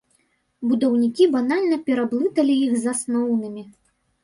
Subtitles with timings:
[0.69, 3.69] Будаўнікі банальна пераблыталі іх з асноўнымі.